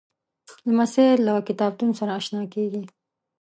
[0.67, 2.81] لمسی له کتابتون سره اشنا کېږي.